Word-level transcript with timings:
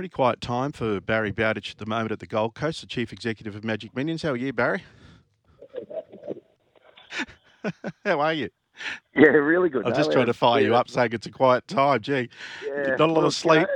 Pretty 0.00 0.08
quiet 0.08 0.40
time 0.40 0.72
for 0.72 0.98
Barry 0.98 1.30
Bowditch 1.30 1.72
at 1.72 1.76
the 1.76 1.84
moment 1.84 2.10
at 2.10 2.20
the 2.20 2.26
Gold 2.26 2.54
Coast, 2.54 2.80
the 2.80 2.86
Chief 2.86 3.12
Executive 3.12 3.54
of 3.54 3.64
Magic 3.64 3.94
Millions. 3.94 4.22
How 4.22 4.30
are 4.30 4.36
you, 4.36 4.50
Barry? 4.50 4.82
How 8.06 8.18
are 8.18 8.32
you? 8.32 8.48
Yeah, 9.14 9.28
really 9.28 9.68
good. 9.68 9.86
I'm 9.86 9.94
just 9.94 10.10
trying 10.10 10.24
to 10.24 10.32
fire 10.32 10.62
you 10.62 10.74
up, 10.74 10.88
saying 10.88 11.10
it's 11.12 11.26
a 11.26 11.30
quiet 11.30 11.68
time. 11.68 12.00
Gee, 12.00 12.30
yeah, 12.66 12.96
not 12.98 13.10
a 13.10 13.12
lot 13.12 13.24
of 13.24 13.34
sleep. 13.34 13.68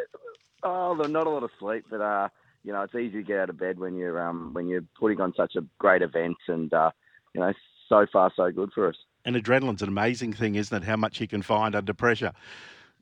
oh, 0.63 0.95
not 0.95 1.27
a 1.27 1.29
lot 1.29 1.43
of 1.43 1.51
sleep, 1.61 1.85
but 1.91 2.01
uh, 2.01 2.31
you 2.63 2.73
know, 2.73 2.81
it's 2.81 2.95
easy 2.95 3.19
to 3.19 3.23
get 3.23 3.41
out 3.41 3.51
of 3.51 3.59
bed 3.59 3.79
when 3.79 3.95
you're 3.95 4.19
um 4.27 4.55
when 4.55 4.67
you're 4.67 4.85
putting 4.99 5.21
on 5.21 5.35
such 5.37 5.57
a 5.57 5.61
great 5.77 6.01
event, 6.01 6.39
and 6.49 6.73
uh, 6.73 6.91
you 7.35 7.43
know, 7.43 7.53
so 7.87 8.07
far 8.11 8.33
so 8.35 8.51
good 8.51 8.71
for 8.75 8.89
us. 8.89 8.97
And 9.27 9.37
adrenaline's 9.37 9.83
an 9.83 9.89
amazing 9.89 10.33
thing, 10.33 10.55
isn't 10.55 10.75
it? 10.75 10.87
How 10.87 10.97
much 10.97 11.21
you 11.21 11.29
can 11.29 11.43
find 11.43 11.75
under 11.75 11.93
pressure. 11.93 12.33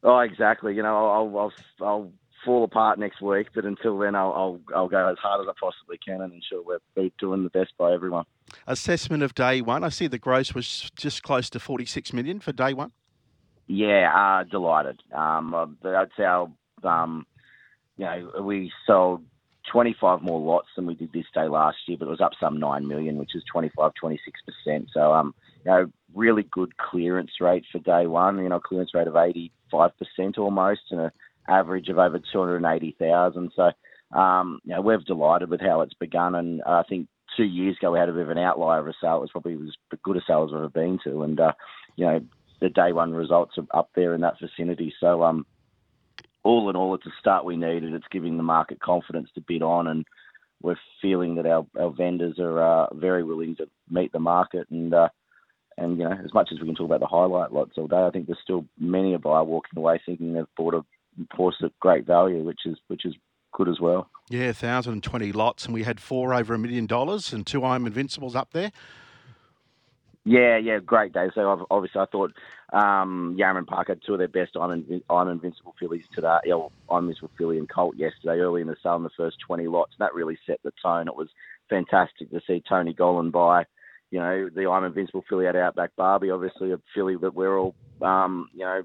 Oh, 0.02 0.18
exactly. 0.18 0.74
You 0.74 0.82
know, 0.82 1.08
I'll 1.08 1.38
I'll, 1.38 1.52
I'll 1.86 2.12
fall 2.44 2.64
apart 2.64 2.98
next 2.98 3.20
week, 3.20 3.48
but 3.54 3.64
until 3.64 3.98
then, 3.98 4.14
I'll, 4.14 4.32
I'll, 4.32 4.60
I'll 4.74 4.88
go 4.88 5.08
as 5.08 5.18
hard 5.18 5.40
as 5.40 5.46
I 5.48 5.52
possibly 5.58 5.98
can 5.98 6.20
and 6.20 6.32
ensure 6.32 6.62
we're 6.62 7.10
doing 7.18 7.44
the 7.44 7.50
best 7.50 7.72
by 7.78 7.92
everyone. 7.92 8.24
Assessment 8.66 9.22
of 9.22 9.34
day 9.34 9.60
one. 9.60 9.84
I 9.84 9.88
see 9.88 10.06
the 10.06 10.18
gross 10.18 10.54
was 10.54 10.90
just 10.96 11.22
close 11.22 11.48
to 11.50 11.60
46 11.60 12.12
million 12.12 12.40
for 12.40 12.52
day 12.52 12.74
one. 12.74 12.92
Yeah, 13.66 14.12
uh, 14.14 14.44
delighted. 14.44 15.00
Um, 15.12 15.54
uh, 15.54 15.66
that's 15.82 16.18
our, 16.18 16.50
um, 16.82 17.26
you 17.96 18.04
know, 18.04 18.42
we 18.42 18.72
sold 18.86 19.24
25 19.70 20.22
more 20.22 20.40
lots 20.40 20.68
than 20.76 20.86
we 20.86 20.94
did 20.94 21.12
this 21.12 21.26
day 21.32 21.48
last 21.48 21.76
year, 21.86 21.96
but 21.98 22.06
it 22.06 22.10
was 22.10 22.20
up 22.20 22.32
some 22.40 22.58
9 22.58 22.86
million, 22.86 23.16
which 23.16 23.34
is 23.34 23.44
25, 23.50 23.92
26%. 24.02 24.86
So, 24.92 25.12
um, 25.12 25.34
you 25.64 25.70
know, 25.70 25.92
really 26.14 26.42
good 26.42 26.76
clearance 26.76 27.32
rate 27.40 27.64
for 27.70 27.78
day 27.78 28.06
one, 28.06 28.38
you 28.38 28.48
know, 28.48 28.60
clearance 28.60 28.94
rate 28.94 29.06
of 29.06 29.14
85% 29.14 30.38
almost, 30.38 30.80
and 30.90 31.00
a 31.00 31.12
average 31.48 31.88
of 31.88 31.98
over 31.98 32.20
280,000. 32.32 33.52
So, 33.54 33.70
um, 34.18 34.60
you 34.64 34.74
know, 34.74 34.80
we're 34.80 34.98
delighted 34.98 35.50
with 35.50 35.60
how 35.60 35.80
it's 35.80 35.94
begun. 35.94 36.34
And 36.34 36.62
I 36.64 36.82
think 36.82 37.08
two 37.36 37.44
years 37.44 37.76
ago 37.76 37.92
we 37.92 37.98
had 37.98 38.08
a 38.08 38.12
bit 38.12 38.22
of 38.22 38.30
an 38.30 38.38
outlier 38.38 38.80
of 38.80 38.88
a 38.88 38.94
sale. 39.00 39.18
It 39.18 39.20
was 39.20 39.30
probably 39.30 39.54
as 39.54 39.98
good 40.02 40.16
a 40.16 40.20
sale 40.26 40.44
as 40.44 40.50
we've 40.50 40.58
ever 40.58 40.68
been 40.68 40.98
to. 41.04 41.22
And, 41.22 41.40
uh, 41.40 41.52
you 41.96 42.06
know, 42.06 42.20
the 42.60 42.68
day 42.68 42.92
one 42.92 43.12
results 43.12 43.58
are 43.58 43.66
up 43.78 43.90
there 43.94 44.14
in 44.14 44.20
that 44.20 44.38
vicinity. 44.40 44.94
So, 45.00 45.22
um, 45.22 45.46
all 46.44 46.68
in 46.70 46.76
all, 46.76 46.94
it's 46.94 47.06
a 47.06 47.10
start 47.20 47.44
we 47.44 47.56
needed. 47.56 47.94
It's 47.94 48.06
giving 48.10 48.36
the 48.36 48.42
market 48.42 48.80
confidence 48.80 49.28
to 49.34 49.40
bid 49.40 49.62
on, 49.62 49.86
and 49.86 50.04
we're 50.60 50.76
feeling 51.00 51.36
that 51.36 51.46
our, 51.46 51.66
our 51.78 51.90
vendors 51.90 52.38
are 52.38 52.60
uh, 52.60 52.94
very 52.94 53.22
willing 53.22 53.56
to 53.56 53.68
meet 53.90 54.12
the 54.12 54.18
market. 54.18 54.66
And 54.70 54.92
uh, 54.92 55.08
and 55.78 55.98
you 55.98 56.04
know, 56.04 56.12
as 56.12 56.34
much 56.34 56.50
as 56.52 56.60
we 56.60 56.66
can 56.66 56.74
talk 56.74 56.86
about 56.86 57.00
the 57.00 57.06
highlight 57.06 57.52
lots 57.52 57.78
all 57.78 57.86
day, 57.86 58.02
I 58.02 58.10
think 58.10 58.26
there's 58.26 58.38
still 58.42 58.64
many 58.78 59.14
a 59.14 59.18
buyer 59.18 59.44
walking 59.44 59.78
away 59.78 60.00
thinking 60.04 60.32
they've 60.32 60.44
bought 60.56 60.74
a 60.74 60.84
horse 61.32 61.56
at 61.62 61.78
great 61.80 62.06
value, 62.06 62.42
which 62.42 62.60
is 62.64 62.76
which 62.88 63.04
is 63.04 63.14
good 63.52 63.68
as 63.68 63.80
well. 63.80 64.08
Yeah, 64.30 64.46
1,020 64.46 65.32
lots, 65.32 65.66
and 65.66 65.74
we 65.74 65.82
had 65.82 66.00
four 66.00 66.34
over 66.34 66.54
a 66.54 66.58
million 66.58 66.86
dollars 66.86 67.32
and 67.32 67.46
two 67.46 67.64
I'm 67.64 67.86
Invincibles 67.86 68.34
up 68.34 68.52
there. 68.52 68.72
Yeah, 70.24 70.56
yeah, 70.56 70.78
great 70.78 71.12
day. 71.12 71.30
So 71.34 71.66
obviously, 71.70 72.00
I 72.00 72.06
thought 72.06 72.32
um, 72.72 73.36
Yarraman 73.38 73.66
Park 73.66 73.88
had 73.88 74.00
two 74.06 74.12
of 74.12 74.18
their 74.18 74.28
best 74.28 74.56
I'm, 74.56 75.02
I'm 75.10 75.28
Invincible 75.28 75.74
fillies 75.80 76.04
today. 76.14 76.38
You 76.44 76.50
know, 76.50 76.72
I'm 76.88 77.04
Invincible 77.04 77.30
filly 77.36 77.58
and 77.58 77.68
Colt 77.68 77.96
yesterday, 77.96 78.38
early 78.38 78.60
in 78.60 78.68
the 78.68 78.76
sale 78.82 78.96
in 78.96 79.02
the 79.02 79.10
first 79.16 79.38
20 79.44 79.66
lots. 79.66 79.94
And 79.98 80.04
that 80.04 80.14
really 80.14 80.38
set 80.46 80.60
the 80.62 80.72
tone. 80.80 81.08
It 81.08 81.16
was 81.16 81.28
fantastic 81.68 82.30
to 82.30 82.40
see 82.46 82.62
Tony 82.68 82.94
Gollan 82.94 83.32
buy, 83.32 83.64
you 84.12 84.20
know, 84.20 84.48
the 84.48 84.70
I'm 84.70 84.84
Invincible 84.84 85.24
filly 85.28 85.48
at 85.48 85.56
Outback 85.56 85.90
Barbie, 85.96 86.30
obviously 86.30 86.72
a 86.72 86.78
filly 86.94 87.16
that 87.16 87.34
we're 87.34 87.58
all, 87.58 87.74
um, 88.00 88.48
you 88.54 88.64
know, 88.64 88.82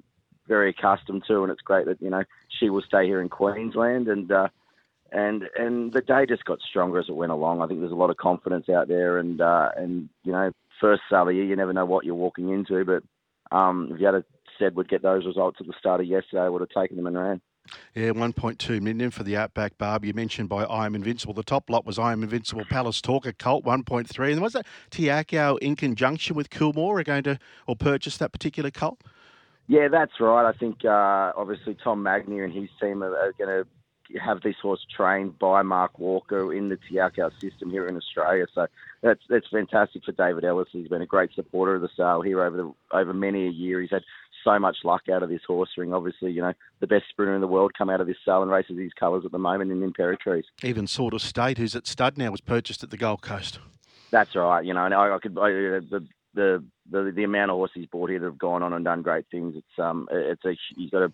very 0.48 0.70
accustomed 0.70 1.24
to, 1.28 1.44
and 1.44 1.52
it's 1.52 1.62
great 1.62 1.86
that 1.86 2.02
you 2.02 2.10
know 2.10 2.24
she 2.60 2.70
will 2.70 2.82
stay 2.82 3.06
here 3.06 3.22
in 3.22 3.30
Queensland, 3.30 4.08
and 4.08 4.32
uh, 4.32 4.48
and 5.12 5.44
and 5.58 5.94
the 5.94 6.02
day 6.02 6.26
just 6.26 6.46
got 6.46 6.60
stronger 6.62 7.00
as 7.00 7.10
it 7.10 7.16
went 7.16 7.32
along. 7.32 7.62
I 7.62 7.68
think 7.68 7.80
there's 7.80 7.92
a 7.92 7.96
lot 7.96 8.10
of 8.10 8.18
confidence 8.18 8.70
out 8.70 8.88
there, 8.88 9.18
and 9.18 9.42
uh, 9.42 9.70
and 9.76 10.10
you 10.24 10.32
know, 10.32 10.52
first 10.80 11.04
sale 11.10 11.28
of 11.28 11.36
year, 11.36 11.46
you 11.46 11.56
never 11.56 11.74
know 11.74 11.86
what 11.86 12.06
you're 12.06 12.16
walking 12.16 12.50
into, 12.50 12.84
but 12.86 13.04
um, 13.56 13.90
if 13.94 14.00
you 14.00 14.06
had 14.08 14.24
said 14.60 14.76
we'd 14.76 14.90
get 14.90 15.02
those 15.02 15.26
results 15.26 15.58
at 15.60 15.68
the 15.68 15.74
start 15.80 16.02
of 16.02 16.08
yesterday, 16.08 16.42
I 16.42 16.50
would 16.50 16.62
have 16.62 16.70
taken 16.70 16.98
them 16.98 17.08
and 17.08 17.18
ran. 17.18 17.42
Yeah, 17.94 18.12
1.2 18.12 18.82
million 18.82 19.12
for 19.12 19.24
the 19.24 19.36
Outback 19.36 19.78
Barb. 19.78 20.06
You 20.06 20.14
mentioned 20.14 20.50
by 20.50 20.64
I 20.64 20.86
Am 20.86 20.96
Invincible. 20.96 21.34
The 21.34 21.44
top 21.44 21.70
lot 21.70 21.86
was 21.86 22.00
I 22.00 22.12
Am 22.12 22.24
Invincible 22.24 22.64
Palace 22.66 23.02
Talker 23.02 23.34
Colt 23.34 23.66
1.3. 23.66 24.32
And 24.32 24.42
was 24.42 24.54
that 24.54 24.66
Te 24.90 25.06
Akau 25.06 25.58
in 25.60 25.76
conjunction 25.76 26.36
with 26.36 26.50
Coolmore 26.50 27.00
are 27.00 27.04
going 27.04 27.24
to 27.24 27.40
or 27.68 27.76
purchase 27.76 28.18
that 28.18 28.32
particular 28.32 28.72
colt? 28.72 29.04
Yeah, 29.68 29.90
that's 29.90 30.14
right. 30.20 30.48
I 30.48 30.54
think 30.54 30.86
uh, 30.86 31.34
obviously 31.36 31.76
Tom 31.84 32.02
Magnier 32.02 32.46
and 32.46 32.54
his 32.54 32.70
team 32.82 33.04
are, 33.04 33.16
are 33.16 33.34
going 33.38 33.64
to 33.64 33.68
have 34.20 34.42
this 34.42 34.56
horse 34.62 34.86
trained 34.96 35.38
by 35.38 35.62
Mark 35.62 36.00
Walker 36.00 36.54
in 36.54 36.70
the 36.70 36.78
Te 36.78 36.96
Akau 36.96 37.30
system 37.42 37.70
here 37.70 37.88
in 37.88 37.98
Australia. 37.98 38.46
So 38.54 38.68
that's 39.02 39.22
that's 39.30 39.48
fantastic 39.52 40.04
for 40.06 40.14
David 40.14 40.46
Ellis. 40.46 40.70
He's 40.72 40.88
been 40.88 41.02
a 41.02 41.06
great 41.06 41.32
supporter 41.36 41.76
of 41.76 41.82
the 41.82 41.90
sale 41.96 42.22
here 42.22 42.42
over 42.42 42.58
the, 42.58 42.74
over 42.92 43.14
many 43.14 43.48
a 43.48 43.52
year. 43.52 43.82
He's 43.82 43.92
had 43.92 44.04
so 44.44 44.58
much 44.60 44.78
luck 44.86 45.04
out 45.12 45.24
of 45.24 45.30
this 45.30 45.42
horse 45.46 45.70
ring. 45.78 45.94
Obviously, 45.94 46.32
you 46.32 46.42
know 46.42 46.54
the 46.80 46.88
best 46.88 47.06
sprinter 47.10 47.36
in 47.36 47.42
the 47.42 47.48
world 47.48 47.74
come 47.78 47.90
out 47.90 48.00
of 48.00 48.08
this 48.08 48.18
sale 48.24 48.42
and 48.42 48.52
races 48.52 48.78
these 48.78 48.94
colours 48.94 49.26
at 49.26 49.32
the 49.32 49.38
moment 49.38 49.72
in 49.72 49.82
Imperatriz. 49.82 50.44
Even 50.64 50.88
Sort 50.88 51.14
of 51.14 51.22
State, 51.22 51.58
who's 51.58 51.76
at 51.76 51.88
stud 51.88 52.18
now, 52.18 52.32
was 52.32 52.42
purchased 52.42 52.84
at 52.84 52.92
the 52.92 52.98
Gold 52.98 53.22
Coast. 53.22 53.60
That's 54.12 54.36
right. 54.36 54.64
You 54.64 54.74
know, 54.74 54.86
and 54.86 54.94
I, 54.94 55.16
I 55.16 55.20
could 55.20 55.38
I, 55.38 55.50
the 55.50 56.08
the 56.34 56.64
the 56.90 57.12
the 57.16 57.24
amount 57.24 57.52
of 57.52 57.56
horses 57.56 57.76
he's 57.76 57.86
bought 57.88 58.10
here 58.10 58.20
that 58.20 58.26
have 58.26 58.38
gone 58.38 58.64
on 58.64 58.74
and 58.74 58.86
done 58.86 59.02
great 59.02 59.26
things. 59.32 59.56
It's 59.56 59.80
um 59.80 60.08
it's 60.12 60.46
a 60.46 60.56
he's 60.76 60.92
got 60.92 61.04
a 61.04 61.12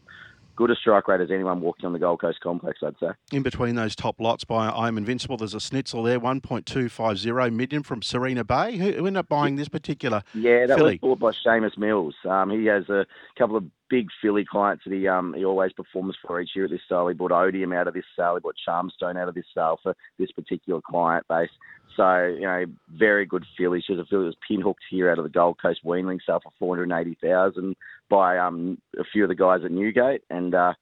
good 0.56 0.72
a 0.72 0.76
strike 0.76 1.08
rate 1.08 1.22
as 1.22 1.32
anyone 1.32 1.62
walking 1.62 1.86
on 1.86 1.94
the 1.94 2.00
Gold 2.00 2.22
Coast 2.22 2.40
complex, 2.42 2.80
I'd 2.84 2.96
say. 3.00 3.10
In 3.32 3.44
between 3.44 3.76
those 3.76 3.96
top 3.96 4.20
lots 4.20 4.44
by 4.44 4.70
I'm 4.70 4.98
Invincible, 4.98 5.38
there's 5.38 5.56
a 5.56 5.58
Snitzel 5.58 6.06
there, 6.06 6.20
1.250 6.20 7.54
million 7.54 7.84
from 7.84 8.02
Serena 8.02 8.44
Bay. 8.44 8.78
Who, 8.78 8.92
who 8.92 9.08
ended 9.08 9.18
up 9.18 9.30
buying 9.30 9.56
this 9.56 9.70
particular 9.70 10.22
Yeah, 10.34 10.68
that 10.68 10.78
filly? 10.78 11.00
was 11.02 11.18
bought 11.18 11.20
by 11.20 11.32
Seamus 11.50 11.78
Mills. 11.78 12.16
Um, 12.30 12.50
he 12.52 12.66
has 12.66 12.88
a 12.90 13.06
couple 13.38 13.58
of 13.58 13.66
big 13.90 14.08
filly 14.22 14.44
clients 14.44 14.84
that 14.86 14.94
he 14.94 15.08
um 15.08 15.34
he 15.36 15.46
always 15.46 15.72
performs 15.74 16.16
for 16.26 16.42
each 16.42 16.52
year 16.56 16.66
at 16.66 16.72
this 16.72 16.82
sale. 16.90 17.08
He 17.08 17.14
bought 17.14 17.32
Odium 17.32 17.74
out 17.74 17.88
of 17.88 17.94
this 17.94 18.06
sale, 18.18 18.36
he 18.36 18.40
bought 18.40 18.56
Charmstone 18.68 19.20
out 19.20 19.30
of 19.30 19.36
this 19.36 19.46
sale 19.54 19.80
for 19.82 19.96
this 20.18 20.32
particular 20.32 20.82
client 20.82 21.26
base. 21.28 21.50
So, 21.96 22.26
you 22.26 22.42
know, 22.42 22.66
very 22.90 23.26
good 23.26 23.46
filly. 23.58 23.84
She 23.86 23.94
was 23.94 24.02
a 24.02 24.06
filly 24.10 24.24
that 24.24 24.28
was 24.28 24.36
pinhooked 24.48 24.84
here 24.90 25.12
out 25.12 25.20
of 25.20 25.24
the 25.24 25.30
Gold 25.30 25.62
Coast 25.62 25.82
Weanling 25.86 26.20
sale 26.26 26.40
for 26.42 26.52
480000 26.60 27.76
by 28.10 28.38
um, 28.38 28.80
a 29.00 29.04
few 29.04 29.24
of 29.24 29.30
the 29.30 29.36
guys 29.36 29.62
at 29.64 29.72
Newgate. 29.72 30.22
And 30.30 30.56
uh, 30.56 30.74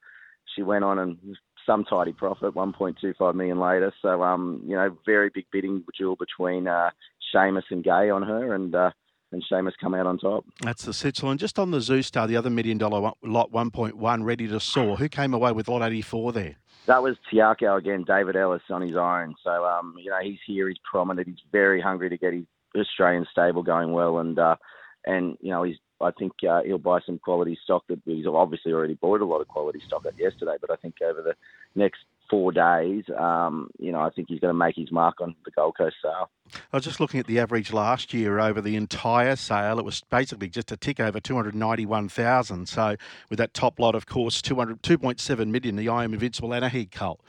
she 0.54 0.62
went 0.62 0.84
on 0.84 0.98
and 0.98 1.18
some 1.66 1.84
tidy 1.84 2.12
profit, 2.12 2.54
1.25 2.54 3.34
million 3.34 3.60
later. 3.60 3.92
So, 4.02 4.22
um, 4.22 4.62
you 4.66 4.74
know, 4.74 4.96
very 5.06 5.30
big 5.32 5.46
bidding 5.52 5.84
duel 5.96 6.16
between 6.16 6.66
uh, 6.66 6.90
Seamus 7.34 7.62
and 7.70 7.84
Gai 7.84 8.10
on 8.10 8.22
her. 8.22 8.54
And, 8.54 8.74
uh, 8.74 8.90
and 9.32 9.44
Seamus 9.50 9.72
come 9.80 9.94
out 9.94 10.06
on 10.06 10.18
top. 10.18 10.44
That's 10.60 10.84
the 10.84 10.92
Switzerland. 10.92 11.40
Just 11.40 11.58
on 11.58 11.70
the 11.70 11.78
Zoustar, 11.78 12.28
the 12.28 12.36
other 12.36 12.50
million 12.50 12.78
dollar 12.78 13.12
lot 13.22 13.52
1.1 13.52 14.24
ready 14.24 14.46
to 14.48 14.60
soar. 14.60 14.96
Who 14.96 15.08
came 15.08 15.34
away 15.34 15.52
with 15.52 15.68
lot 15.68 15.82
84 15.82 16.32
there? 16.32 16.56
that 16.86 17.02
was 17.02 17.16
Te 17.30 17.36
Akau 17.36 17.78
again, 17.78 18.04
David 18.04 18.36
Ellis 18.36 18.62
on 18.70 18.82
his 18.82 18.96
own. 18.96 19.34
So 19.42 19.64
um, 19.64 19.94
you 19.98 20.10
know 20.10 20.18
he's 20.22 20.38
here, 20.46 20.68
he's 20.68 20.78
prominent, 20.78 21.28
he's 21.28 21.42
very 21.50 21.80
hungry 21.80 22.08
to 22.08 22.16
get 22.16 22.32
his 22.32 22.44
Australian 22.76 23.26
stable 23.30 23.62
going 23.62 23.92
well, 23.92 24.18
and 24.18 24.38
uh, 24.38 24.56
and 25.04 25.36
you 25.40 25.50
know 25.50 25.62
he's 25.62 25.76
I 26.00 26.10
think 26.10 26.32
uh, 26.48 26.62
he'll 26.62 26.78
buy 26.78 27.00
some 27.06 27.18
quality 27.18 27.56
stock 27.62 27.84
that 27.88 28.00
he's 28.04 28.26
obviously 28.26 28.72
already 28.72 28.94
bought 28.94 29.20
a 29.20 29.24
lot 29.24 29.40
of 29.40 29.48
quality 29.48 29.80
stock 29.86 30.04
at 30.06 30.18
yesterday, 30.18 30.56
but 30.60 30.70
I 30.70 30.76
think 30.76 30.96
over 31.02 31.22
the 31.22 31.34
next 31.74 32.00
four 32.32 32.50
days, 32.50 33.04
um, 33.18 33.68
you 33.78 33.92
know, 33.92 34.00
I 34.00 34.08
think 34.08 34.28
he's 34.30 34.40
going 34.40 34.48
to 34.48 34.58
make 34.58 34.74
his 34.74 34.90
mark 34.90 35.20
on 35.20 35.36
the 35.44 35.50
Gold 35.50 35.76
Coast 35.76 35.96
sale. 36.00 36.30
I 36.72 36.76
was 36.78 36.84
just 36.84 36.98
looking 36.98 37.20
at 37.20 37.26
the 37.26 37.38
average 37.38 37.74
last 37.74 38.14
year 38.14 38.40
over 38.40 38.62
the 38.62 38.74
entire 38.74 39.36
sale. 39.36 39.78
It 39.78 39.84
was 39.84 40.00
basically 40.08 40.48
just 40.48 40.72
a 40.72 40.78
tick 40.78 40.98
over 40.98 41.20
291,000. 41.20 42.66
So 42.70 42.96
with 43.28 43.38
that 43.38 43.52
top 43.52 43.78
lot, 43.78 43.94
of 43.94 44.06
course, 44.06 44.40
200, 44.40 44.82
2.7 44.82 45.46
million, 45.48 45.76
the 45.76 45.90
I 45.90 46.04
Am 46.04 46.14
Invincible 46.14 46.54
and 46.54 46.64
a 46.64 46.84
colt. 46.86 47.20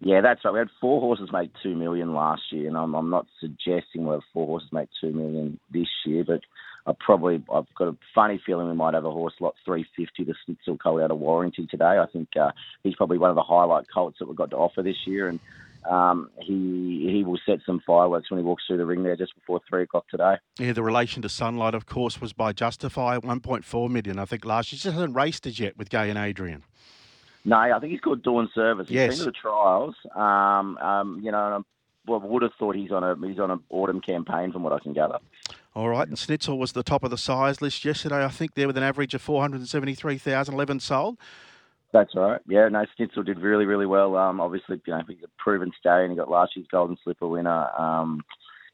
Yeah, 0.00 0.20
that's 0.20 0.44
right. 0.44 0.52
We 0.52 0.58
had 0.58 0.68
four 0.80 1.00
horses 1.00 1.30
make 1.32 1.50
two 1.62 1.76
million 1.76 2.14
last 2.14 2.42
year, 2.50 2.68
and 2.68 2.76
I'm, 2.76 2.94
I'm 2.94 3.10
not 3.10 3.26
suggesting 3.40 4.04
we'll 4.04 4.14
have 4.14 4.22
four 4.32 4.46
horses 4.46 4.68
make 4.72 4.88
two 5.00 5.12
million 5.12 5.60
this 5.72 5.88
year, 6.04 6.24
but 6.24 6.40
I 6.86 6.92
probably 6.98 7.42
I've 7.52 7.72
got 7.76 7.88
a 7.88 7.96
funny 8.14 8.40
feeling 8.44 8.68
we 8.68 8.74
might 8.74 8.94
have 8.94 9.04
a 9.04 9.10
horse 9.10 9.34
lot 9.40 9.54
350 9.64 10.24
the 10.24 10.34
Snitzel 10.46 10.78
colt 10.80 11.02
out 11.02 11.10
of 11.10 11.18
warranty 11.18 11.66
today. 11.66 11.98
I 11.98 12.06
think 12.12 12.28
uh, 12.40 12.50
he's 12.82 12.96
probably 12.96 13.18
one 13.18 13.30
of 13.30 13.36
the 13.36 13.42
highlight 13.42 13.86
colts 13.92 14.18
that 14.18 14.26
we've 14.26 14.36
got 14.36 14.50
to 14.50 14.56
offer 14.56 14.82
this 14.82 15.06
year, 15.06 15.28
and 15.28 15.38
um, 15.88 16.30
he 16.40 17.08
he 17.12 17.22
will 17.24 17.38
set 17.46 17.60
some 17.64 17.80
fireworks 17.86 18.30
when 18.30 18.40
he 18.40 18.44
walks 18.44 18.64
through 18.66 18.78
the 18.78 18.86
ring 18.86 19.04
there 19.04 19.16
just 19.16 19.34
before 19.36 19.60
three 19.68 19.84
o'clock 19.84 20.08
today. 20.08 20.34
Yeah, 20.58 20.72
the 20.72 20.82
relation 20.82 21.22
to 21.22 21.28
Sunlight, 21.28 21.74
of 21.74 21.86
course, 21.86 22.20
was 22.20 22.32
by 22.32 22.52
Justify 22.52 23.18
1.4 23.18 23.90
million. 23.90 24.18
I 24.18 24.24
think 24.24 24.44
last 24.44 24.72
year. 24.72 24.78
He 24.78 24.82
just 24.82 24.94
hasn't 24.94 25.14
raced 25.14 25.46
as 25.46 25.60
yet 25.60 25.76
with 25.76 25.90
Gai 25.90 26.06
and 26.06 26.18
Adrian. 26.18 26.64
No, 27.44 27.56
I 27.56 27.78
think 27.80 27.92
he's 27.92 28.00
called 28.00 28.22
Dawn 28.22 28.48
Service. 28.54 28.88
He's 28.88 28.94
yes. 28.94 29.10
been 29.10 29.18
to 29.18 29.24
the 29.24 29.32
trials. 29.32 29.94
Um, 30.14 30.78
um, 30.78 31.20
you 31.22 31.32
know, 31.32 31.56
and 31.56 31.64
I 32.08 32.26
would 32.26 32.42
have 32.42 32.52
thought 32.58 32.76
he's 32.76 32.92
on 32.92 33.02
a 33.02 33.16
he's 33.26 33.38
on 33.38 33.50
an 33.50 33.60
autumn 33.70 34.00
campaign 34.00 34.52
from 34.52 34.62
what 34.62 34.72
I 34.72 34.78
can 34.78 34.92
gather. 34.92 35.18
All 35.74 35.88
right, 35.88 36.06
and 36.06 36.16
Snitzel 36.16 36.58
was 36.58 36.72
the 36.72 36.82
top 36.82 37.02
of 37.02 37.10
the 37.10 37.18
sires 37.18 37.62
list 37.62 37.84
yesterday. 37.84 38.24
I 38.24 38.28
think 38.28 38.54
there 38.54 38.66
with 38.66 38.76
an 38.76 38.82
average 38.82 39.14
of 39.14 39.22
four 39.22 39.40
hundred 39.40 39.58
and 39.58 39.68
seventy 39.68 39.94
three 39.94 40.18
thousand 40.18 40.54
eleven 40.54 40.80
sold. 40.80 41.18
That's 41.92 42.14
right. 42.14 42.40
Yeah, 42.48 42.68
no, 42.68 42.86
Snitzel 42.98 43.24
did 43.26 43.38
really, 43.38 43.66
really 43.66 43.86
well. 43.86 44.16
Um, 44.16 44.40
obviously, 44.40 44.80
you 44.86 44.94
know, 44.94 45.02
he's 45.06 45.22
a 45.24 45.42
proven 45.42 45.72
stallion. 45.78 46.10
He 46.10 46.16
got 46.16 46.30
last 46.30 46.56
year's 46.56 46.68
Golden 46.70 46.96
Slipper 47.04 47.28
winner. 47.28 47.68
Um, 47.78 48.22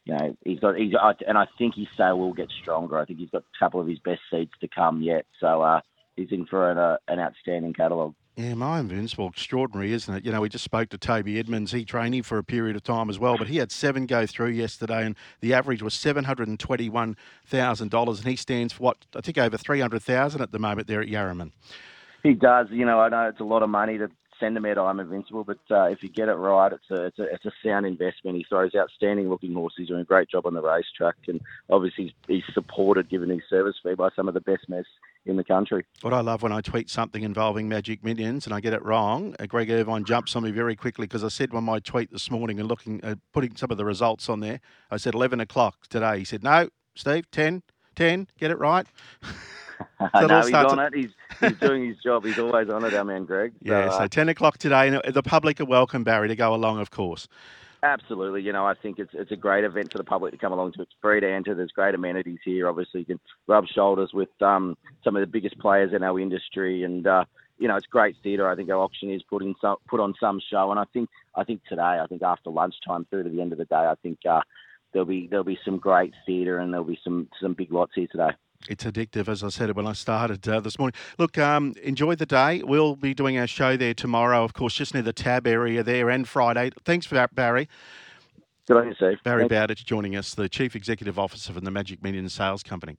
you 0.04 0.16
know, 0.16 0.36
he's 0.44 0.60
got, 0.60 0.76
he's, 0.76 0.94
and 1.26 1.36
I 1.36 1.46
think 1.58 1.74
his 1.74 1.88
sale 1.96 2.16
will 2.16 2.32
get 2.32 2.48
stronger. 2.62 2.96
I 2.96 3.04
think 3.04 3.18
he's 3.18 3.30
got 3.30 3.42
a 3.42 3.58
couple 3.58 3.80
of 3.80 3.88
his 3.88 3.98
best 3.98 4.20
seeds 4.30 4.52
to 4.60 4.68
come 4.68 5.02
yet. 5.02 5.26
So 5.40 5.62
uh, 5.62 5.80
he's 6.18 6.32
in 6.32 6.44
for 6.44 6.70
an, 6.70 6.76
uh, 6.76 6.96
an 7.06 7.18
outstanding 7.18 7.72
catalogue. 7.72 8.14
Yeah, 8.36 8.54
my 8.54 8.78
Invincible, 8.78 9.28
extraordinary, 9.28 9.92
isn't 9.92 10.14
it? 10.14 10.24
You 10.24 10.30
know, 10.30 10.40
we 10.40 10.48
just 10.48 10.62
spoke 10.62 10.90
to 10.90 10.98
Toby 10.98 11.40
Edmonds. 11.40 11.72
He 11.72 11.84
trained 11.84 12.14
him 12.14 12.22
for 12.22 12.38
a 12.38 12.44
period 12.44 12.76
of 12.76 12.84
time 12.84 13.10
as 13.10 13.18
well, 13.18 13.36
but 13.36 13.48
he 13.48 13.56
had 13.56 13.72
seven 13.72 14.06
go 14.06 14.26
through 14.26 14.50
yesterday, 14.50 15.06
and 15.06 15.16
the 15.40 15.54
average 15.54 15.82
was 15.82 15.94
seven 15.94 16.24
hundred 16.24 16.46
and 16.46 16.60
twenty-one 16.60 17.16
thousand 17.46 17.90
dollars, 17.90 18.20
and 18.20 18.28
he 18.28 18.36
stands 18.36 18.72
for 18.72 18.82
what 18.84 19.06
I 19.16 19.22
think 19.22 19.38
over 19.38 19.56
three 19.56 19.80
hundred 19.80 20.02
thousand 20.02 20.40
at 20.40 20.52
the 20.52 20.60
moment 20.60 20.86
there 20.86 21.00
at 21.00 21.08
Yarraman. 21.08 21.50
He 22.22 22.34
does. 22.34 22.68
You 22.70 22.84
know, 22.84 23.00
I 23.00 23.08
know 23.08 23.28
it's 23.28 23.40
a 23.40 23.44
lot 23.44 23.64
of 23.64 23.70
money 23.70 23.98
to 23.98 24.08
out. 24.42 24.78
I'm 24.78 25.00
invincible, 25.00 25.44
but 25.44 25.58
uh, 25.70 25.84
if 25.84 26.02
you 26.02 26.08
get 26.08 26.28
it 26.28 26.34
right, 26.34 26.72
it's 26.72 26.90
a, 26.90 27.06
it's 27.06 27.18
a 27.18 27.22
it's 27.22 27.44
a 27.44 27.52
sound 27.64 27.86
investment. 27.86 28.36
He 28.36 28.44
throws 28.48 28.74
outstanding 28.74 29.28
looking 29.28 29.54
horses. 29.54 29.88
Doing 29.88 30.00
a 30.00 30.04
great 30.04 30.28
job 30.28 30.46
on 30.46 30.54
the 30.54 30.62
racetrack, 30.62 31.16
and 31.26 31.40
obviously 31.70 32.04
he's, 32.04 32.12
he's 32.26 32.54
supported, 32.54 33.08
given 33.08 33.30
his 33.30 33.42
service 33.48 33.76
fee, 33.82 33.94
by 33.94 34.08
some 34.14 34.28
of 34.28 34.34
the 34.34 34.40
best 34.40 34.68
mess 34.68 34.84
in 35.26 35.36
the 35.36 35.44
country. 35.44 35.84
What 36.00 36.14
I 36.14 36.20
love 36.20 36.42
when 36.42 36.52
I 36.52 36.60
tweet 36.60 36.90
something 36.90 37.22
involving 37.22 37.68
Magic 37.68 38.02
Millions 38.02 38.46
and 38.46 38.54
I 38.54 38.60
get 38.60 38.72
it 38.72 38.82
wrong, 38.84 39.34
uh, 39.38 39.46
Greg 39.46 39.70
Irvine 39.70 40.04
jumps 40.04 40.34
on 40.34 40.42
me 40.42 40.50
very 40.50 40.74
quickly 40.74 41.06
because 41.06 41.22
I 41.22 41.28
said 41.28 41.52
on 41.52 41.64
my 41.64 41.78
tweet 41.80 42.10
this 42.10 42.30
morning 42.30 42.58
and 42.58 42.68
looking, 42.68 43.04
uh, 43.04 43.16
putting 43.32 43.56
some 43.56 43.70
of 43.70 43.76
the 43.76 43.84
results 43.84 44.28
on 44.28 44.40
there, 44.40 44.60
I 44.90 44.96
said 44.96 45.14
11 45.14 45.40
o'clock 45.40 45.86
today. 45.88 46.18
He 46.18 46.24
said, 46.24 46.42
no, 46.42 46.70
Steve, 46.94 47.30
10, 47.30 47.62
10, 47.94 48.28
get 48.38 48.50
it 48.50 48.58
right. 48.58 48.86
so 50.14 50.26
no, 50.26 50.40
he's 50.42 50.52
on 50.54 50.78
it. 50.78 50.94
He's, 50.94 51.10
he's 51.40 51.52
doing 51.60 51.86
his 51.86 51.96
job. 51.98 52.24
He's 52.24 52.38
always 52.38 52.68
on 52.68 52.84
it, 52.84 52.94
our 52.94 53.04
man 53.04 53.24
Greg. 53.24 53.52
So, 53.64 53.72
yeah, 53.72 53.90
so 53.90 53.98
uh, 53.98 54.08
10 54.08 54.28
o'clock 54.28 54.58
today. 54.58 54.88
And 54.88 55.14
the 55.14 55.22
public 55.22 55.60
are 55.60 55.64
welcome, 55.64 56.04
Barry, 56.04 56.28
to 56.28 56.36
go 56.36 56.54
along, 56.54 56.80
of 56.80 56.90
course. 56.90 57.28
Absolutely. 57.82 58.42
You 58.42 58.52
know, 58.52 58.66
I 58.66 58.74
think 58.74 58.98
it's 58.98 59.12
it's 59.14 59.30
a 59.30 59.36
great 59.36 59.62
event 59.62 59.92
for 59.92 59.98
the 59.98 60.04
public 60.04 60.32
to 60.32 60.38
come 60.38 60.52
along 60.52 60.72
to. 60.72 60.82
It's 60.82 60.94
free 61.00 61.20
to 61.20 61.30
enter. 61.30 61.54
There's 61.54 61.70
great 61.70 61.94
amenities 61.94 62.40
here. 62.44 62.68
Obviously, 62.68 63.00
you 63.00 63.06
can 63.06 63.20
rub 63.46 63.66
shoulders 63.68 64.10
with 64.12 64.30
um, 64.42 64.76
some 65.04 65.14
of 65.14 65.20
the 65.20 65.28
biggest 65.28 65.56
players 65.60 65.92
in 65.92 66.02
our 66.02 66.18
industry, 66.18 66.82
and 66.82 67.06
uh, 67.06 67.24
you 67.56 67.68
know, 67.68 67.76
it's 67.76 67.86
great 67.86 68.16
theatre. 68.22 68.48
I 68.48 68.56
think 68.56 68.68
our 68.70 68.82
auctioneers 68.82 69.22
put 69.30 69.42
in 69.42 69.54
some, 69.60 69.76
put 69.88 70.00
on 70.00 70.14
some 70.18 70.40
show, 70.50 70.72
and 70.72 70.80
I 70.80 70.84
think 70.92 71.08
I 71.36 71.44
think 71.44 71.60
today, 71.68 72.00
I 72.02 72.06
think 72.08 72.22
after 72.22 72.50
lunchtime 72.50 73.06
through 73.10 73.22
to 73.24 73.30
the 73.30 73.40
end 73.40 73.52
of 73.52 73.58
the 73.58 73.64
day, 73.64 73.76
I 73.76 73.94
think 74.02 74.18
uh, 74.28 74.40
there'll 74.92 75.06
be 75.06 75.28
there'll 75.28 75.44
be 75.44 75.58
some 75.64 75.78
great 75.78 76.14
theatre 76.26 76.58
and 76.58 76.72
there'll 76.72 76.86
be 76.86 76.98
some 77.04 77.28
some 77.40 77.54
big 77.54 77.72
lots 77.72 77.92
here 77.94 78.08
today. 78.10 78.30
It's 78.66 78.84
addictive, 78.84 79.28
as 79.28 79.44
I 79.44 79.48
said 79.50 79.70
it 79.70 79.76
when 79.76 79.86
I 79.86 79.92
started 79.92 80.46
uh, 80.48 80.60
this 80.60 80.78
morning. 80.78 80.94
Look, 81.16 81.38
um, 81.38 81.74
enjoy 81.82 82.16
the 82.16 82.26
day. 82.26 82.62
We'll 82.62 82.96
be 82.96 83.14
doing 83.14 83.38
our 83.38 83.46
show 83.46 83.76
there 83.76 83.94
tomorrow, 83.94 84.42
of 84.42 84.52
course, 84.52 84.74
just 84.74 84.94
near 84.94 85.02
the 85.02 85.12
Tab 85.12 85.46
area 85.46 85.82
there, 85.82 86.10
and 86.10 86.28
Friday. 86.28 86.70
Thanks 86.84 87.06
for 87.06 87.14
that, 87.14 87.34
Barry. 87.34 87.68
Good 88.66 88.76
on 88.76 88.88
you, 88.88 88.94
Steve. 88.94 89.18
Barry 89.22 89.46
Bowditch 89.46 89.84
joining 89.84 90.16
us, 90.16 90.34
the 90.34 90.48
Chief 90.48 90.74
Executive 90.74 91.18
Officer 91.18 91.52
from 91.52 91.64
the 91.64 91.70
Magic 91.70 92.02
Millions 92.02 92.34
Sales 92.34 92.62
Company. 92.62 92.96